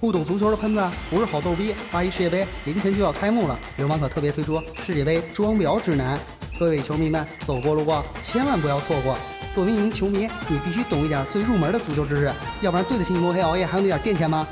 [0.00, 1.74] 不懂足球的喷子不是好逗逼。
[1.90, 6.18] 巴西世界杯凌晨就要开幕了，流氓可特别推出世界杯装裱指南，
[6.58, 9.16] 各位球迷们走过路过千万不要错过。
[9.54, 14.46] 作为一名球迷，你必须懂一点最入门的足球知识，要不然对得起你摸黑熬夜还有那点垫钱吗？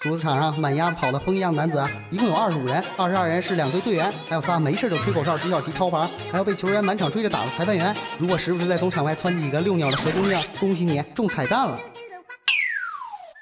[0.00, 7.94] 足球场上满鸭子跑的风一样男子，一共有二十五人，二十二人是两队队员，还有仨没事就吹口哨、举小旗、掏牌，还要被球员满场追着打的裁判员。
[8.18, 11.78] 如果时不时再从场外窜几个遛鸟的蛇精灵，恭喜你中彩蛋了。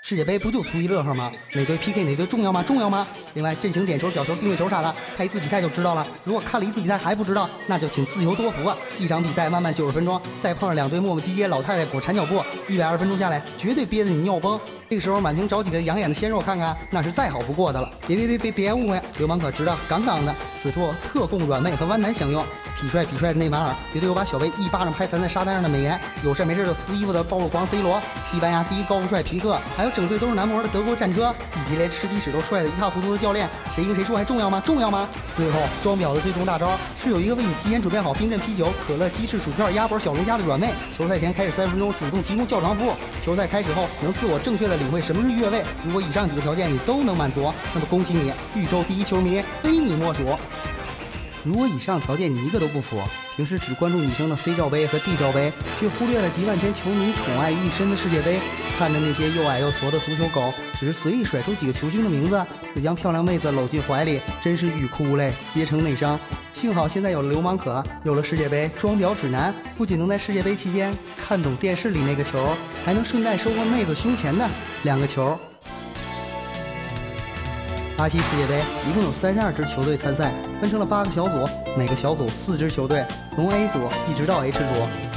[0.08, 1.32] 世界杯不就图一乐呵吗？
[1.52, 2.62] 哪队 PK 哪队重要吗？
[2.62, 3.04] 重要吗？
[3.34, 6.06] 另外阵型、点球、角球、定位球啥的，看一次比赛就知道了。
[6.22, 8.76] 如果看了一次比赛还不知道，那就请自求多福啊！
[9.00, 14.60] 一场比赛慢慢九十分钟，再碰上两队磨磨唧唧老太太裹缠脚布，一百二十分钟下来，绝对憋得你尿崩。
[14.88, 17.90] 这个时候满屏找几个养眼的鲜肉看看，那是再好不过的了。
[18.06, 22.46] 别别别别别误会，流氓可知道杠杠的，此处特供软妹和弯男享用。
[22.80, 25.98] 痞帅痞帅的内马尔，绝对有把小贝一巴掌拍残在沙滩上的美颜。
[26.22, 34.62] 有事没事就撕衣服的暴露狂 C 罗，西班牙第一高富帅皮克，还有整队都是男模的德国战车，以及连吃鼻屎都帅的一塌糊涂的教练，谁赢谁输还重要吗？
[34.64, 35.08] 重要吗？
[35.34, 36.70] 最后装裱的最终大招
[37.02, 45.62] 是有一个为你提前准备好冰镇啤酒、可乐、鸡翅、薯片、鸭脖、小龙虾的软妹，球赛前开始三十分钟主动提供叫床服务，球赛开始后能自我正确的领会什么是越位。
[45.82, 50.36] 如果以上几个条件你都能满足，那么恭喜你，豫州第一球迷非你莫属。
[51.46, 53.00] 如果以上条件你一个都不符，
[53.36, 58.40] 平时只关注女生的 C 罩杯和 D 罩杯，却忽略了几万千球迷宠爱一身的世界杯，
[58.76, 62.44] 看着那些又矮又矬的足球狗，只是随意甩出几个球星的名字，
[62.74, 66.18] 就将漂亮妹子搂进怀里，真是欲哭无泪，皆成内伤。
[66.52, 74.48] 幸好现在有了流氓可，有了世界杯装裱指南，不仅能在世界杯期间看懂电视里那个球，还能顺带收获妹子胸前的
[74.82, 75.38] 两个球。
[77.96, 80.30] 巴西世界杯一共有三十二支球队参赛，
[80.60, 83.02] 分成了八个小组，每个小组四支球队，
[83.34, 84.64] 从 A 组一直到 H 组。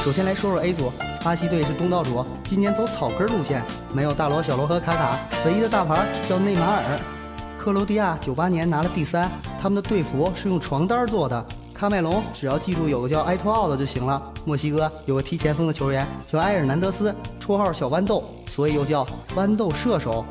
[0.01, 0.89] 首先来说说 A 组，
[1.21, 6.81] 巴西队是东道主，今年走草根路线，没有大罗、小罗和卡卡，唯一的大牌叫内马尔。
[7.57, 9.29] 克罗地亚九八年拿了第三，
[9.61, 11.45] 他们的队服是用床单做的。
[11.77, 14.21] 喀麦隆只要记住有个叫埃托奥的就行了。
[14.45, 19.05] 墨西哥有个踢前锋的球员叫埃尔南德斯，绰号小豌豆，所以又叫
[19.35, 20.25] 豌豆射手。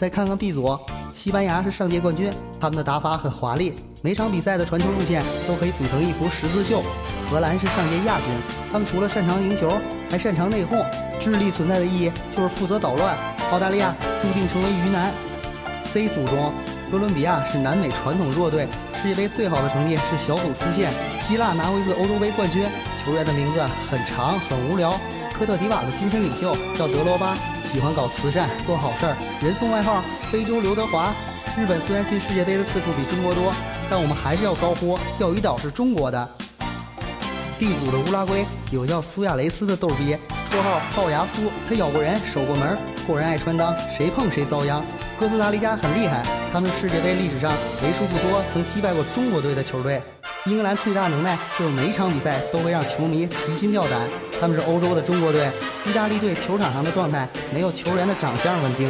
[0.00, 0.78] 再看看 B 组。
[1.14, 6.82] 西班牙是上届冠军，他们的打法很华丽，每场比赛的传球路线都可以组成一幅十字绣。
[7.30, 8.24] 荷兰是上届亚军，
[8.72, 9.78] 他们除了擅长赢球，
[10.10, 10.86] 还擅长内讧。
[11.20, 13.14] 智利存在的意义就是负责捣乱。
[13.52, 15.12] 澳大利亚注定成为鱼腩。
[15.84, 16.50] C 组中，
[16.90, 20.90] 哥伦比亚是南美传统弱队，世界杯最好的成绩是小组出线。
[21.28, 22.64] 希腊拿过一次欧洲杯冠军，
[23.04, 23.60] 球员的名字
[23.90, 24.98] 很长很无聊。
[25.38, 27.36] 科特迪瓦的精神领袖叫德罗巴。
[27.70, 31.14] 喜欢搞慈善，做好事儿，人送外号“非洲刘德华”。
[31.56, 33.52] 日本虽然进世界杯的次数比中国多，
[33.88, 36.28] 但我们还是要高呼“钓鱼岛是中国的”。
[37.60, 40.16] D 组的乌拉圭有叫苏亚雷斯的逗逼，
[40.50, 42.76] 绰号龅牙苏，他咬过人，守过门，
[43.06, 44.84] 过人爱穿裆，谁碰谁遭殃。
[45.20, 47.52] 哥斯达黎加很厉害，他们世界杯历史上
[47.84, 50.02] 为数不多曾击败过中国队的球队。
[50.46, 54.00] 英格兰最大能耐就是每场比赛都会让球迷提心吊胆。
[54.40, 55.50] 他们是欧洲的中国队。
[55.86, 58.88] 意大利队球场上的状态没有球员的长相稳定。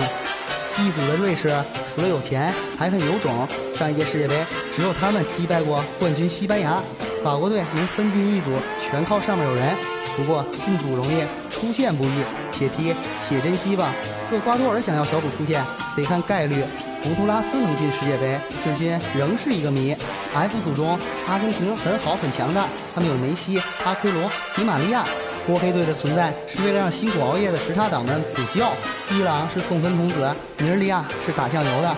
[0.79, 1.53] 一组的瑞士
[1.93, 3.47] 除了有钱还很有种。
[3.75, 4.35] 上一届世界杯
[4.77, 6.81] 只有他们击败过冠军西班牙。
[7.25, 8.51] 法国队能分进一组
[8.81, 9.77] 全靠上面有人。
[10.17, 13.93] 不过进组容易出线不易，且踢且珍惜吧。
[14.33, 15.65] 厄瓜多尔想要小组出线
[15.97, 16.63] 得看概率。
[17.03, 19.97] 洪都拉斯能进世界杯，至今仍是一个谜。
[20.35, 25.05] F 组中，阿根廷很好很强大，他们有梅西、阿奎罗、迪玛利亚。
[25.47, 28.71] 波黑队的存在是为了让辛苦熬夜的时差党们补觉。
[29.11, 31.97] 伊朗是送分童子，尼日利亚是打酱油的。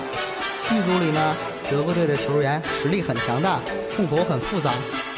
[0.62, 1.36] G 组里呢，
[1.68, 3.58] 德国队的球员实力很强大，
[3.96, 4.72] 户口很复杂。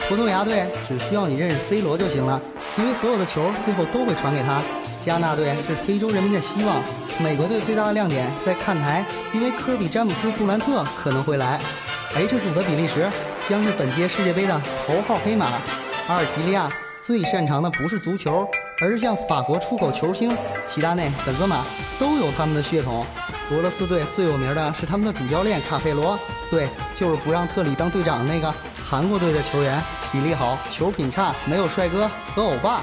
[0.09, 2.41] 葡萄牙队只需要你认识 C 罗就行了，
[2.79, 4.63] 因为所有的球最后都会传给他。
[4.99, 6.83] 加纳队是非洲人民的希望。
[7.21, 11.61] 美国队最大的亮点在看台，因为科比、詹姆斯、杜兰特可能会来。
[12.15, 13.11] H 组的比利时
[13.49, 15.47] 将是本届世界杯的头号黑马。
[16.09, 16.71] 阿尔及利亚
[17.01, 18.47] 最擅长的不是足球，
[18.81, 20.37] 而是向法国出口球星
[20.67, 21.65] 齐达内、本泽马
[21.99, 23.07] 都有他们的血统。
[23.51, 26.19] 俄罗斯队最有名的是他们的主教练卡佩罗，
[26.51, 28.53] 对，就是不让特里当队长的那个。
[28.87, 29.83] 韩国队的球员
[30.13, 32.83] 体力好，球品差，没有帅哥和欧巴。